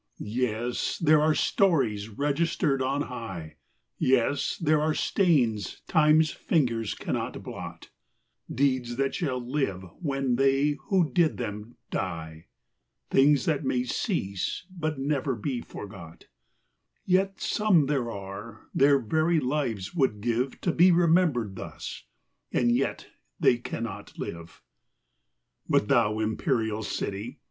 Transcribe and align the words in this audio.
III. 0.19 0.27
Yes, 0.27 0.97
there 0.97 1.21
are 1.21 1.35
stories 1.35 2.09
registered 2.09 2.81
on 2.81 3.03
high, 3.03 3.57
Yes, 3.99 4.57
there 4.57 4.81
are 4.81 4.95
stains 4.95 5.83
time's 5.87 6.31
fingers 6.31 6.95
cannot 6.95 7.43
blot, 7.43 7.91
Deeds 8.51 8.95
that 8.95 9.13
shall 9.13 9.39
live 9.39 9.83
when 10.01 10.37
they 10.37 10.77
who 10.89 11.11
did 11.13 11.37
them, 11.37 11.75
die; 11.91 12.47
Things 13.11 13.45
that 13.45 13.63
may 13.63 13.83
cease, 13.83 14.65
but 14.75 14.97
never 14.97 15.35
be 15.35 15.61
forgot: 15.61 16.25
Yet 17.05 17.39
some 17.39 17.85
there 17.85 18.09
are, 18.09 18.69
their 18.73 18.97
very 18.97 19.39
lives 19.39 19.93
would 19.93 20.19
give 20.19 20.59
To 20.61 20.71
be 20.71 20.91
remembered 20.91 21.55
thus, 21.55 22.05
and 22.51 22.71
yet 22.71 23.05
they 23.39 23.57
cannot 23.57 24.17
live. 24.17 24.63
IV. 24.63 24.63
But 25.69 25.87
thou, 25.89 26.17
imperial 26.17 26.81
City 26.81 27.37